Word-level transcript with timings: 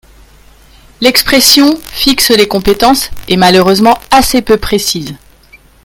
L’expression, 1.01 1.77
fixent 1.93 2.31
les 2.31 2.47
compétences, 2.47 3.11
est 3.27 3.35
malheureusement 3.35 3.99
assez 4.09 4.41
peu 4.41 4.57
précise. 4.57 5.13